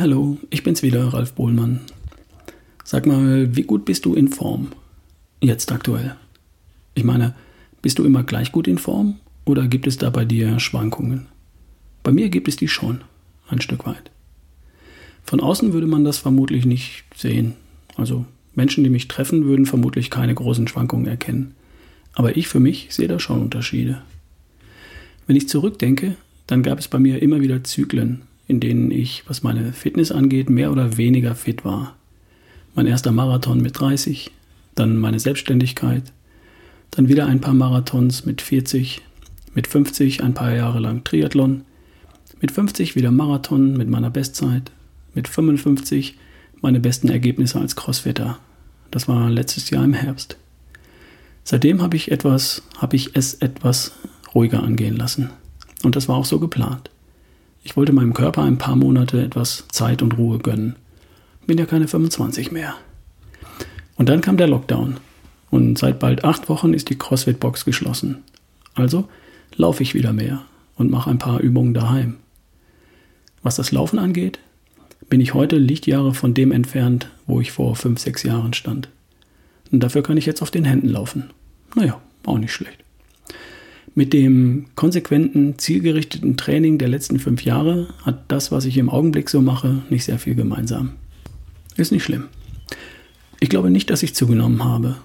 hallo, 0.00 0.38
ich 0.48 0.62
bin's 0.62 0.82
wieder, 0.82 1.12
Ralf 1.12 1.34
Bohlmann. 1.34 1.80
Sag 2.84 3.04
mal, 3.04 3.54
wie 3.54 3.64
gut 3.64 3.84
bist 3.84 4.06
du 4.06 4.14
in 4.14 4.28
Form? 4.28 4.68
Jetzt 5.42 5.70
aktuell. 5.72 6.16
Ich 6.94 7.04
meine, 7.04 7.34
bist 7.82 7.98
du 7.98 8.04
immer 8.04 8.22
gleich 8.22 8.50
gut 8.50 8.66
in 8.66 8.78
Form 8.78 9.16
oder 9.44 9.68
gibt 9.68 9.86
es 9.86 9.98
da 9.98 10.08
bei 10.08 10.24
dir 10.24 10.58
Schwankungen? 10.58 11.26
Bei 12.02 12.12
mir 12.12 12.30
gibt 12.30 12.48
es 12.48 12.56
die 12.56 12.68
schon, 12.68 13.02
ein 13.48 13.60
Stück 13.60 13.86
weit. 13.86 14.10
Von 15.22 15.40
außen 15.40 15.74
würde 15.74 15.86
man 15.86 16.04
das 16.04 16.16
vermutlich 16.16 16.64
nicht 16.64 17.04
sehen. 17.14 17.52
Also 17.96 18.24
Menschen, 18.54 18.84
die 18.84 18.90
mich 18.90 19.06
treffen, 19.06 19.44
würden 19.44 19.66
vermutlich 19.66 20.08
keine 20.08 20.34
großen 20.34 20.66
Schwankungen 20.66 21.08
erkennen. 21.08 21.54
Aber 22.14 22.38
ich 22.38 22.48
für 22.48 22.60
mich 22.60 22.88
sehe 22.90 23.08
da 23.08 23.20
schon 23.20 23.42
Unterschiede. 23.42 24.00
Wenn 25.26 25.36
ich 25.36 25.48
zurückdenke, 25.48 26.16
dann 26.46 26.62
gab 26.62 26.78
es 26.78 26.88
bei 26.88 26.98
mir 26.98 27.20
immer 27.20 27.42
wieder 27.42 27.62
Zyklen, 27.64 28.22
in 28.50 28.60
denen 28.60 28.90
ich, 28.90 29.22
was 29.26 29.42
meine 29.42 29.72
Fitness 29.72 30.10
angeht, 30.10 30.50
mehr 30.50 30.72
oder 30.72 30.96
weniger 30.96 31.34
fit 31.34 31.64
war. 31.64 31.96
Mein 32.74 32.86
erster 32.86 33.12
Marathon 33.12 33.62
mit 33.62 33.78
30, 33.78 34.30
dann 34.74 34.96
meine 34.96 35.20
Selbstständigkeit, 35.20 36.12
dann 36.90 37.08
wieder 37.08 37.26
ein 37.26 37.40
paar 37.40 37.54
Marathons 37.54 38.26
mit 38.26 38.42
40, 38.42 39.00
mit 39.54 39.66
50 39.66 40.22
ein 40.22 40.34
paar 40.34 40.54
Jahre 40.54 40.80
lang 40.80 41.04
Triathlon, 41.04 41.62
mit 42.40 42.50
50 42.50 42.96
wieder 42.96 43.10
Marathon 43.10 43.76
mit 43.76 43.88
meiner 43.88 44.10
Bestzeit, 44.10 44.72
mit 45.14 45.28
55 45.28 46.16
meine 46.60 46.80
besten 46.80 47.08
Ergebnisse 47.08 47.60
als 47.60 47.76
Crossfitter. 47.76 48.38
Das 48.90 49.08
war 49.08 49.30
letztes 49.30 49.70
Jahr 49.70 49.84
im 49.84 49.94
Herbst. 49.94 50.36
Seitdem 51.44 51.82
habe 51.82 51.96
ich 51.96 52.10
etwas, 52.10 52.62
habe 52.78 52.96
ich 52.96 53.10
es 53.14 53.34
etwas 53.34 53.92
ruhiger 54.34 54.62
angehen 54.62 54.96
lassen. 54.96 55.30
Und 55.82 55.96
das 55.96 56.08
war 56.08 56.16
auch 56.16 56.24
so 56.24 56.38
geplant. 56.38 56.90
Ich 57.62 57.76
wollte 57.76 57.92
meinem 57.92 58.14
Körper 58.14 58.42
ein 58.42 58.58
paar 58.58 58.76
Monate 58.76 59.22
etwas 59.22 59.64
Zeit 59.68 60.02
und 60.02 60.16
Ruhe 60.16 60.38
gönnen. 60.38 60.76
Bin 61.46 61.58
ja 61.58 61.66
keine 61.66 61.88
25 61.88 62.52
mehr. 62.52 62.74
Und 63.96 64.08
dann 64.08 64.20
kam 64.20 64.36
der 64.36 64.48
Lockdown. 64.48 64.98
Und 65.50 65.78
seit 65.78 65.98
bald 65.98 66.24
acht 66.24 66.48
Wochen 66.48 66.72
ist 66.72 66.90
die 66.90 66.96
CrossFit-Box 66.96 67.64
geschlossen. 67.64 68.22
Also 68.74 69.08
laufe 69.56 69.82
ich 69.82 69.94
wieder 69.94 70.12
mehr 70.12 70.42
und 70.76 70.90
mache 70.90 71.10
ein 71.10 71.18
paar 71.18 71.40
Übungen 71.40 71.74
daheim. 71.74 72.16
Was 73.42 73.56
das 73.56 73.72
Laufen 73.72 73.98
angeht, 73.98 74.38
bin 75.08 75.20
ich 75.20 75.34
heute 75.34 75.58
Lichtjahre 75.58 76.14
von 76.14 76.34
dem 76.34 76.52
entfernt, 76.52 77.10
wo 77.26 77.40
ich 77.40 77.52
vor 77.52 77.74
fünf, 77.74 77.98
sechs 77.98 78.22
Jahren 78.22 78.54
stand. 78.54 78.88
Und 79.72 79.80
dafür 79.80 80.02
kann 80.02 80.16
ich 80.16 80.26
jetzt 80.26 80.40
auf 80.40 80.50
den 80.50 80.64
Händen 80.64 80.88
laufen. 80.88 81.30
Naja, 81.74 82.00
auch 82.24 82.38
nicht 82.38 82.52
schlecht. 82.52 82.84
Mit 83.94 84.12
dem 84.12 84.66
konsequenten, 84.76 85.58
zielgerichteten 85.58 86.36
Training 86.36 86.78
der 86.78 86.88
letzten 86.88 87.18
fünf 87.18 87.44
Jahre 87.44 87.88
hat 88.02 88.24
das, 88.28 88.52
was 88.52 88.64
ich 88.64 88.78
im 88.78 88.88
Augenblick 88.88 89.28
so 89.28 89.42
mache, 89.42 89.82
nicht 89.90 90.04
sehr 90.04 90.18
viel 90.18 90.34
gemeinsam. 90.34 90.92
Ist 91.76 91.90
nicht 91.92 92.04
schlimm. 92.04 92.24
Ich 93.40 93.48
glaube 93.48 93.70
nicht, 93.70 93.90
dass 93.90 94.02
ich 94.02 94.14
zugenommen 94.14 94.62
habe. 94.64 94.96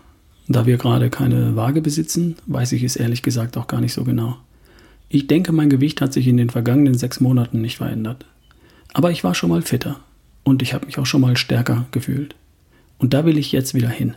Da 0.47 0.65
wir 0.67 0.77
gerade 0.77 1.09
keine 1.09 1.55
Waage 1.55 1.81
besitzen, 1.81 2.35
weiß 2.45 2.73
ich 2.73 2.83
es 2.83 2.95
ehrlich 2.95 3.23
gesagt 3.23 3.57
auch 3.57 3.67
gar 3.67 3.81
nicht 3.81 3.93
so 3.93 4.03
genau. 4.03 4.37
Ich 5.09 5.27
denke, 5.27 5.51
mein 5.51 5.69
Gewicht 5.69 6.01
hat 6.01 6.13
sich 6.13 6.27
in 6.27 6.37
den 6.37 6.49
vergangenen 6.49 6.95
sechs 6.95 7.19
Monaten 7.19 7.61
nicht 7.61 7.77
verändert. 7.77 8.25
Aber 8.93 9.11
ich 9.11 9.23
war 9.23 9.33
schon 9.33 9.49
mal 9.49 9.61
fitter 9.61 9.99
und 10.43 10.61
ich 10.61 10.73
habe 10.73 10.85
mich 10.85 10.99
auch 10.99 11.05
schon 11.05 11.21
mal 11.21 11.37
stärker 11.37 11.85
gefühlt. 11.91 12.35
Und 12.97 13.13
da 13.13 13.25
will 13.25 13.37
ich 13.37 13.51
jetzt 13.51 13.73
wieder 13.73 13.89
hin. 13.89 14.15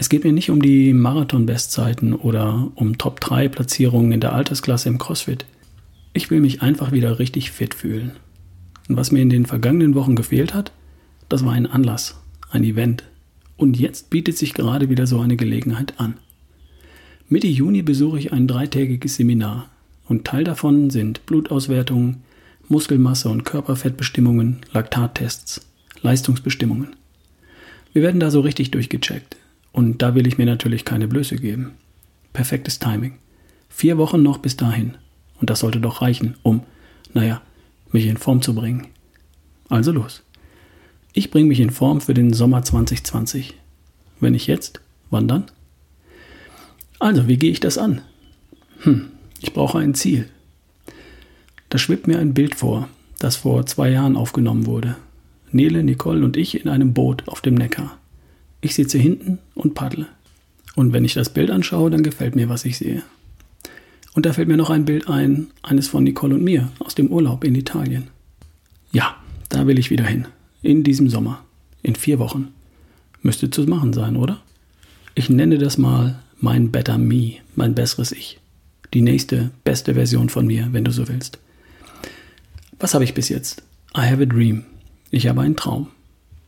Es 0.00 0.08
geht 0.08 0.24
mir 0.24 0.32
nicht 0.32 0.48
um 0.48 0.62
die 0.62 0.94
Marathon-Bestzeiten 0.94 2.14
oder 2.14 2.72
um 2.74 2.96
Top-3-Platzierungen 2.96 4.12
in 4.12 4.20
der 4.20 4.32
Altersklasse 4.32 4.88
im 4.88 4.96
CrossFit. 4.96 5.44
Ich 6.14 6.30
will 6.30 6.40
mich 6.40 6.62
einfach 6.62 6.90
wieder 6.90 7.18
richtig 7.18 7.50
fit 7.50 7.74
fühlen. 7.74 8.12
Und 8.88 8.96
was 8.96 9.12
mir 9.12 9.20
in 9.20 9.28
den 9.28 9.44
vergangenen 9.44 9.94
Wochen 9.94 10.16
gefehlt 10.16 10.54
hat, 10.54 10.72
das 11.28 11.44
war 11.44 11.52
ein 11.52 11.66
Anlass, 11.66 12.18
ein 12.50 12.64
Event. 12.64 13.04
Und 13.58 13.78
jetzt 13.78 14.08
bietet 14.08 14.38
sich 14.38 14.54
gerade 14.54 14.88
wieder 14.88 15.06
so 15.06 15.20
eine 15.20 15.36
Gelegenheit 15.36 15.92
an. 16.00 16.14
Mitte 17.28 17.48
Juni 17.48 17.82
besuche 17.82 18.18
ich 18.18 18.32
ein 18.32 18.48
dreitägiges 18.48 19.16
Seminar 19.16 19.68
und 20.08 20.24
Teil 20.24 20.44
davon 20.44 20.88
sind 20.88 21.26
Blutauswertungen, 21.26 22.22
Muskelmasse 22.68 23.28
und 23.28 23.44
Körperfettbestimmungen, 23.44 24.60
Laktattests, 24.72 25.60
Leistungsbestimmungen. 26.00 26.96
Wir 27.92 28.00
werden 28.00 28.18
da 28.18 28.30
so 28.30 28.40
richtig 28.40 28.70
durchgecheckt. 28.70 29.36
Und 29.72 30.02
da 30.02 30.14
will 30.14 30.26
ich 30.26 30.38
mir 30.38 30.46
natürlich 30.46 30.84
keine 30.84 31.08
Blöße 31.08 31.36
geben. 31.36 31.72
Perfektes 32.32 32.78
Timing. 32.78 33.14
Vier 33.68 33.98
Wochen 33.98 34.22
noch 34.22 34.38
bis 34.38 34.56
dahin. 34.56 34.96
Und 35.40 35.50
das 35.50 35.60
sollte 35.60 35.80
doch 35.80 36.02
reichen, 36.02 36.36
um, 36.42 36.62
naja, 37.14 37.40
mich 37.92 38.06
in 38.06 38.16
Form 38.16 38.42
zu 38.42 38.54
bringen. 38.54 38.88
Also 39.68 39.92
los. 39.92 40.22
Ich 41.12 41.30
bringe 41.30 41.48
mich 41.48 41.60
in 41.60 41.70
Form 41.70 42.00
für 42.00 42.14
den 42.14 42.32
Sommer 42.32 42.62
2020. 42.62 43.54
Wenn 44.20 44.32
nicht 44.32 44.46
jetzt, 44.46 44.80
wann 45.10 45.28
dann? 45.28 45.44
Also, 46.98 47.26
wie 47.26 47.38
gehe 47.38 47.50
ich 47.50 47.60
das 47.60 47.78
an? 47.78 48.02
Hm, 48.80 49.06
ich 49.40 49.52
brauche 49.52 49.78
ein 49.78 49.94
Ziel. 49.94 50.28
Da 51.70 51.78
schwebt 51.78 52.06
mir 52.06 52.18
ein 52.18 52.34
Bild 52.34 52.56
vor, 52.56 52.88
das 53.18 53.36
vor 53.36 53.64
zwei 53.66 53.90
Jahren 53.90 54.16
aufgenommen 54.16 54.66
wurde. 54.66 54.96
Nele, 55.52 55.82
Nicole 55.82 56.24
und 56.24 56.36
ich 56.36 56.60
in 56.60 56.68
einem 56.68 56.92
Boot 56.92 57.26
auf 57.28 57.40
dem 57.40 57.54
Neckar. 57.54 57.99
Ich 58.60 58.74
sitze 58.74 58.98
hinten 58.98 59.38
und 59.54 59.74
paddle. 59.74 60.06
Und 60.76 60.92
wenn 60.92 61.04
ich 61.04 61.14
das 61.14 61.30
Bild 61.30 61.50
anschaue, 61.50 61.90
dann 61.90 62.02
gefällt 62.02 62.36
mir, 62.36 62.48
was 62.48 62.64
ich 62.64 62.78
sehe. 62.78 63.02
Und 64.14 64.26
da 64.26 64.32
fällt 64.32 64.48
mir 64.48 64.56
noch 64.56 64.70
ein 64.70 64.84
Bild 64.84 65.08
ein, 65.08 65.48
eines 65.62 65.88
von 65.88 66.04
Nicole 66.04 66.34
und 66.34 66.44
mir 66.44 66.70
aus 66.78 66.94
dem 66.94 67.08
Urlaub 67.08 67.44
in 67.44 67.54
Italien. 67.54 68.08
Ja, 68.92 69.16
da 69.48 69.66
will 69.66 69.78
ich 69.78 69.90
wieder 69.90 70.04
hin. 70.04 70.26
In 70.62 70.82
diesem 70.82 71.08
Sommer. 71.08 71.44
In 71.82 71.94
vier 71.94 72.18
Wochen. 72.18 72.48
Müsste 73.22 73.50
zu 73.50 73.62
machen 73.64 73.92
sein, 73.92 74.16
oder? 74.16 74.40
Ich 75.14 75.30
nenne 75.30 75.58
das 75.58 75.78
mal 75.78 76.20
mein 76.38 76.70
Better 76.70 76.98
Me, 76.98 77.34
mein 77.54 77.74
besseres 77.74 78.12
Ich. 78.12 78.38
Die 78.94 79.02
nächste, 79.02 79.50
beste 79.64 79.94
Version 79.94 80.28
von 80.28 80.46
mir, 80.46 80.68
wenn 80.72 80.84
du 80.84 80.90
so 80.90 81.08
willst. 81.08 81.38
Was 82.78 82.94
habe 82.94 83.04
ich 83.04 83.14
bis 83.14 83.28
jetzt? 83.28 83.62
I 83.96 84.00
have 84.00 84.22
a 84.22 84.26
dream. 84.26 84.64
Ich 85.10 85.28
habe 85.28 85.42
einen 85.42 85.56
Traum. 85.56 85.88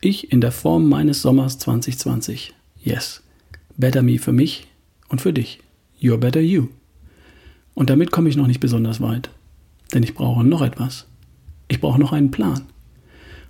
Ich 0.04 0.32
in 0.32 0.40
der 0.40 0.50
Form 0.50 0.88
meines 0.88 1.22
Sommers 1.22 1.58
2020. 1.58 2.54
Yes. 2.82 3.22
Better 3.76 4.02
Me 4.02 4.18
für 4.18 4.32
mich 4.32 4.66
und 5.08 5.20
für 5.20 5.32
dich. 5.32 5.60
You're 6.00 6.16
better 6.16 6.40
you. 6.40 6.70
Und 7.74 7.88
damit 7.88 8.10
komme 8.10 8.28
ich 8.28 8.36
noch 8.36 8.48
nicht 8.48 8.58
besonders 8.58 9.00
weit. 9.00 9.30
Denn 9.94 10.02
ich 10.02 10.14
brauche 10.14 10.42
noch 10.42 10.60
etwas. 10.60 11.06
Ich 11.68 11.80
brauche 11.80 12.00
noch 12.00 12.12
einen 12.12 12.32
Plan. 12.32 12.62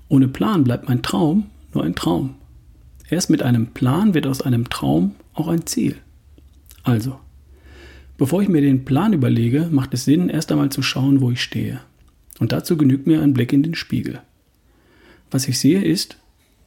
Ohne 0.08 0.28
Plan 0.28 0.62
bleibt 0.62 0.90
mein 0.90 1.02
Traum 1.02 1.46
nur 1.72 1.84
ein 1.84 1.94
Traum. 1.94 2.34
Erst 3.08 3.30
mit 3.30 3.42
einem 3.42 3.68
Plan 3.68 4.12
wird 4.12 4.26
aus 4.26 4.42
einem 4.42 4.68
Traum 4.68 5.14
auch 5.32 5.48
ein 5.48 5.64
Ziel. 5.64 5.96
Also, 6.82 7.18
bevor 8.18 8.42
ich 8.42 8.50
mir 8.50 8.60
den 8.60 8.84
Plan 8.84 9.14
überlege, 9.14 9.68
macht 9.70 9.94
es 9.94 10.04
Sinn, 10.04 10.28
erst 10.28 10.52
einmal 10.52 10.68
zu 10.68 10.82
schauen, 10.82 11.22
wo 11.22 11.30
ich 11.30 11.42
stehe. 11.42 11.80
Und 12.40 12.52
dazu 12.52 12.76
genügt 12.76 13.06
mir 13.06 13.22
ein 13.22 13.32
Blick 13.32 13.54
in 13.54 13.62
den 13.62 13.74
Spiegel. 13.74 14.20
Was 15.30 15.48
ich 15.48 15.58
sehe 15.58 15.82
ist, 15.82 16.18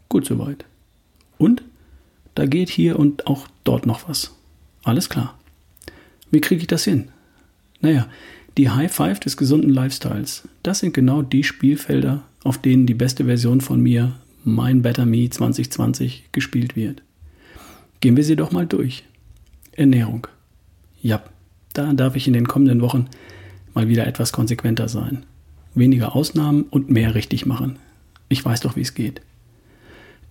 Gut 0.10 0.26
soweit. 0.26 0.66
Und 1.38 1.64
da 2.36 2.46
geht 2.46 2.70
hier 2.70 3.00
und 3.00 3.28
auch 3.28 3.48
dort 3.64 3.86
noch 3.86 4.08
was. 4.08 4.36
Alles 4.84 5.10
klar. 5.10 5.38
Wie 6.32 6.42
kriege 6.42 6.62
ich 6.62 6.68
das 6.68 6.84
hin? 6.84 7.10
Naja, 7.82 8.08
die 8.58 8.70
High 8.70 8.92
Five 8.92 9.20
des 9.20 9.38
gesunden 9.38 9.70
Lifestyles, 9.70 10.48
das 10.64 10.80
sind 10.80 10.94
genau 10.94 11.22
die 11.22 11.44
Spielfelder, 11.44 12.24
auf 12.44 12.58
denen 12.58 12.86
die 12.86 12.94
beste 12.94 13.26
Version 13.26 13.62
von 13.62 13.82
mir, 13.82 14.14
mein 14.44 14.82
Better 14.82 15.06
Me 15.06 15.30
2020, 15.30 16.30
gespielt 16.32 16.76
wird. 16.76 17.02
Gehen 18.00 18.16
wir 18.16 18.24
sie 18.24 18.36
doch 18.36 18.52
mal 18.52 18.68
durch. 18.68 19.04
Ernährung. 19.72 20.28
Ja, 21.02 21.24
da 21.74 21.92
darf 21.94 22.16
ich 22.16 22.28
in 22.28 22.34
den 22.34 22.48
kommenden 22.48 22.82
Wochen 22.82 23.08
mal 23.74 23.88
wieder 23.88 24.08
etwas 24.08 24.32
konsequenter 24.32 24.88
sein. 24.88 25.26
Weniger 25.74 26.16
Ausnahmen 26.16 26.64
und 26.64 26.90
mehr 26.90 27.16
richtig 27.16 27.46
machen. 27.46 27.78
Ich 28.30 28.44
weiß 28.44 28.62
doch, 28.62 28.76
wie 28.76 28.82
es 28.82 28.94
geht. 28.94 29.22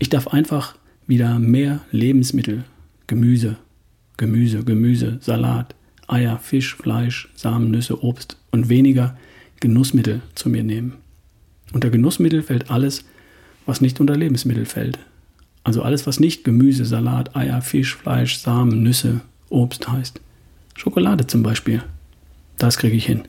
Ich 0.04 0.10
darf 0.10 0.28
einfach 0.28 0.74
wieder 1.06 1.38
mehr 1.38 1.80
Lebensmittel, 1.90 2.64
Gemüse, 3.06 3.56
Gemüse, 4.18 4.62
Gemüse, 4.62 5.16
Salat, 5.22 5.74
Eier, 6.06 6.38
Fisch, 6.38 6.74
Fleisch, 6.74 7.30
Samen, 7.36 7.70
Nüsse, 7.70 8.04
Obst 8.04 8.36
und 8.50 8.68
weniger 8.68 9.16
Genussmittel 9.60 10.20
zu 10.34 10.50
mir 10.50 10.62
nehmen. 10.62 10.92
Unter 11.72 11.88
Genussmittel 11.88 12.42
fällt 12.42 12.70
alles, 12.70 13.06
was 13.64 13.80
nicht 13.80 13.98
unter 13.98 14.14
Lebensmittel 14.14 14.66
fällt. 14.66 14.98
Also 15.62 15.80
alles, 15.80 16.06
was 16.06 16.20
nicht 16.20 16.44
Gemüse, 16.44 16.84
Salat, 16.84 17.34
Eier, 17.34 17.62
Fisch, 17.62 17.96
Fleisch, 17.96 18.36
Samen, 18.36 18.82
Nüsse, 18.82 19.22
Obst 19.48 19.88
heißt. 19.88 20.20
Schokolade 20.74 21.26
zum 21.26 21.42
Beispiel. 21.42 21.82
Das 22.58 22.76
kriege 22.76 22.96
ich 22.96 23.06
hin. 23.06 23.22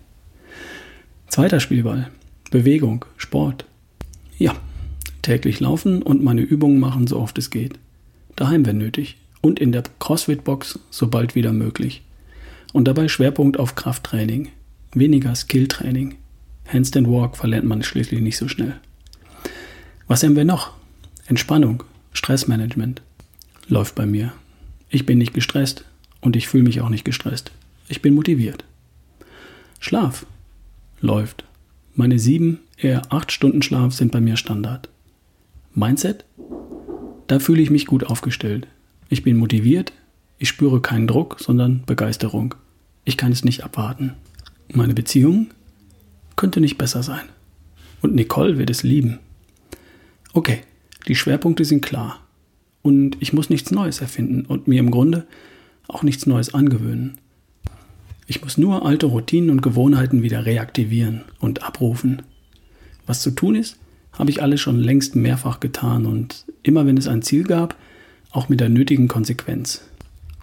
Zweiter 1.30 1.62
Spielball. 1.62 2.10
Bewegung, 2.52 3.06
Sport. 3.16 3.64
Ja, 4.38 4.58
täglich 5.26 5.60
laufen 5.60 6.02
und 6.02 6.24
meine 6.24 6.42
Übungen 6.42 6.80
machen, 6.80 7.08
so 7.08 7.20
oft 7.20 7.38
es 7.38 7.50
geht. 7.50 7.80
Daheim, 8.36 8.66
wenn 8.66 8.78
nötig. 8.78 9.18
Und 9.42 9.60
in 9.60 9.72
der 9.72 9.84
CrossFit-Box, 10.00 10.80
sobald 10.90 11.36
wieder 11.36 11.52
möglich. 11.52 12.04
Und 12.74 12.88
dabei 12.88 13.08
Schwerpunkt 13.08 13.60
auf 13.60 13.76
Krafttraining. 13.76 14.50
Weniger 14.94 15.36
Skilltraining. 15.36 16.16
Handstand 16.68 17.10
Walk 17.10 17.38
verlernt 17.38 17.66
man 17.66 17.84
schließlich 17.84 18.22
nicht 18.22 18.38
so 18.38 18.48
schnell. 18.48 18.80
Was 20.08 20.24
haben 20.24 20.36
wir 20.36 20.46
noch? 20.46 20.72
Entspannung, 21.28 21.84
Stressmanagement. 22.14 23.02
Läuft 23.68 23.96
bei 23.96 24.06
mir. 24.06 24.34
Ich 24.90 25.06
bin 25.06 25.18
nicht 25.18 25.34
gestresst 25.34 25.86
und 26.22 26.36
ich 26.36 26.48
fühle 26.48 26.64
mich 26.64 26.82
auch 26.82 26.90
nicht 26.90 27.06
gestresst. 27.06 27.52
Ich 27.88 28.02
bin 28.02 28.14
motiviert. 28.14 28.64
Schlaf. 29.80 30.26
Läuft. 31.02 31.44
Meine 31.94 32.20
sieben, 32.20 32.60
eher 32.78 33.12
acht 33.12 33.32
Stunden 33.32 33.62
Schlaf 33.62 33.94
sind 33.94 34.12
bei 34.12 34.22
mir 34.22 34.38
Standard. 34.38 34.90
Mindset? 35.76 36.24
Da 37.28 37.40
fühle 37.40 37.62
ich 37.62 37.70
mich 37.70 37.86
gut 37.86 38.06
aufgestellt. 38.06 38.68
Ich 39.10 39.24
bin 39.24 39.36
motiviert, 39.36 39.92
ich 40.38 40.48
spüre 40.48 40.82
keinen 40.82 41.06
Druck, 41.06 41.38
sondern 41.40 41.84
Begeisterung. 41.86 42.56
Ich 43.04 43.18
kann 43.18 43.34
es 43.34 43.44
nicht 43.44 43.64
abwarten. 43.64 44.14
Meine 44.74 44.94
Beziehung 44.94 45.48
könnte 46.38 46.62
nicht 46.62 46.78
besser 46.78 47.04
sein. 47.04 47.26
Und 48.02 48.16
Nicole 48.16 48.58
wird 48.58 48.70
es 48.70 48.84
lieben. 48.84 49.20
Okay, 50.34 50.62
die 51.08 51.16
Schwerpunkte 51.16 51.66
sind 51.66 51.82
klar. 51.82 52.20
Und 52.82 53.18
ich 53.20 53.34
muss 53.34 53.50
nichts 53.50 53.72
Neues 53.72 54.00
erfinden 54.00 54.46
und 54.46 54.68
mir 54.68 54.80
im 54.80 54.92
Grunde 54.92 55.28
auch 55.88 56.04
nichts 56.04 56.26
Neues 56.26 56.54
angewöhnen. 56.54 57.18
Ich 58.28 58.42
muss 58.42 58.58
nur 58.58 58.86
alte 58.86 59.08
Routinen 59.08 59.50
und 59.50 59.62
Gewohnheiten 59.62 60.24
wieder 60.24 60.46
reaktivieren 60.46 61.24
und 61.40 61.64
abrufen. 61.64 62.22
Was 63.06 63.22
zu 63.22 63.32
tun 63.32 63.56
ist, 63.56 63.78
habe 64.18 64.30
ich 64.30 64.42
alles 64.42 64.62
schon 64.62 64.80
längst 64.80 65.16
mehrfach 65.16 65.60
getan 65.60 66.06
und 66.06 66.46
immer 66.64 66.86
wenn 66.86 66.98
es 66.98 67.08
ein 67.08 67.22
Ziel 67.22 67.44
gab, 67.44 67.76
auch 68.32 68.50
mit 68.50 68.60
der 68.60 68.70
nötigen 68.70 69.08
Konsequenz. 69.08 69.82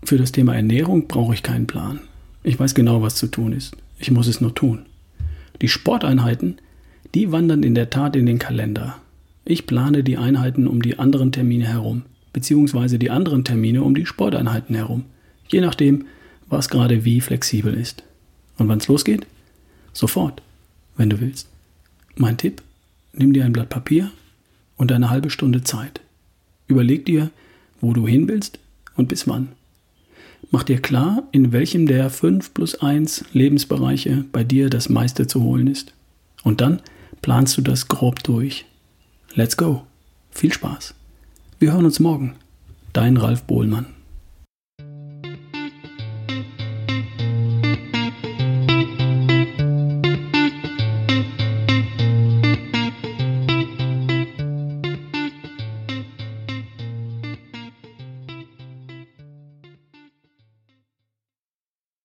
Für 0.04 0.18
das 0.18 0.32
Thema 0.32 0.54
Ernährung 0.54 1.06
brauche 1.08 1.34
ich 1.34 1.42
keinen 1.42 1.66
Plan. 1.66 2.00
Ich 2.42 2.58
weiß 2.58 2.74
genau, 2.74 3.02
was 3.02 3.14
zu 3.14 3.28
tun 3.28 3.52
ist. 3.52 3.76
Ich 3.98 4.10
muss 4.10 4.26
es 4.26 4.40
nur 4.40 4.54
tun. 4.54 4.80
Die 5.60 5.68
Sporteinheiten, 5.68 6.56
die 7.14 7.30
wandern 7.30 7.62
in 7.62 7.74
der 7.74 7.90
Tat 7.90 8.16
in 8.16 8.26
den 8.26 8.38
Kalender. 8.38 8.96
Ich 9.44 9.66
plane 9.66 10.02
die 10.02 10.16
Einheiten 10.16 10.66
um 10.66 10.82
die 10.82 10.98
anderen 10.98 11.30
Termine 11.30 11.66
herum, 11.66 12.02
beziehungsweise 12.32 12.98
die 12.98 13.10
anderen 13.10 13.44
Termine 13.44 13.82
um 13.82 13.94
die 13.94 14.06
Sporteinheiten 14.06 14.74
herum. 14.74 15.04
Je 15.48 15.60
nachdem, 15.60 16.06
was 16.48 16.68
gerade 16.68 17.04
wie 17.04 17.20
flexibel 17.20 17.74
ist. 17.74 18.02
Und 18.58 18.68
wann 18.68 18.78
es 18.78 18.88
losgeht? 18.88 19.26
Sofort, 19.92 20.42
wenn 20.96 21.10
du 21.10 21.20
willst. 21.20 21.48
Mein 22.16 22.36
Tipp, 22.36 22.62
nimm 23.12 23.32
dir 23.32 23.44
ein 23.44 23.52
Blatt 23.52 23.68
Papier 23.68 24.10
und 24.76 24.92
eine 24.92 25.10
halbe 25.10 25.30
Stunde 25.30 25.62
Zeit. 25.62 26.00
Überleg 26.66 27.04
dir, 27.04 27.30
wo 27.80 27.92
du 27.92 28.06
hin 28.06 28.28
willst 28.28 28.58
und 28.96 29.08
bis 29.08 29.28
wann. 29.28 29.48
Mach 30.50 30.62
dir 30.64 30.80
klar, 30.80 31.22
in 31.32 31.52
welchem 31.52 31.86
der 31.86 32.10
5 32.10 32.52
plus 32.52 32.74
1 32.74 33.24
Lebensbereiche 33.32 34.24
bei 34.32 34.44
dir 34.44 34.70
das 34.70 34.88
meiste 34.88 35.26
zu 35.26 35.42
holen 35.42 35.66
ist. 35.66 35.94
Und 36.42 36.60
dann 36.60 36.82
planst 37.22 37.56
du 37.56 37.62
das 37.62 37.88
grob 37.88 38.22
durch. 38.22 38.66
Let's 39.34 39.56
go. 39.56 39.86
Viel 40.30 40.52
Spaß. 40.52 40.94
Wir 41.58 41.72
hören 41.72 41.84
uns 41.84 42.00
morgen. 42.00 42.34
Dein 42.92 43.16
Ralf 43.16 43.44
Bohlmann. 43.44 43.86